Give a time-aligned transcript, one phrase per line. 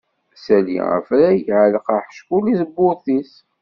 [0.35, 3.33] Ssali afrag, ɛelleq aḥeckul i tebburt-is.